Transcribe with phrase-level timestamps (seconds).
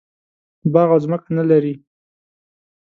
[0.73, 1.73] باغ او ځمکه نه لري.